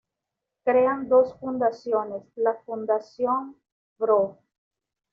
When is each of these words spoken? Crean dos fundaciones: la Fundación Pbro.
Crean 0.63 1.07
dos 1.09 1.35
fundaciones: 1.37 2.23
la 2.35 2.55
Fundación 2.65 3.61
Pbro. 3.99 4.39